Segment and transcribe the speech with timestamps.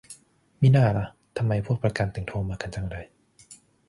[0.61, 1.05] มิน่าล่ะ
[1.37, 3.05] ทำไมพวกประกัน ถึงโทรมากันจังเลย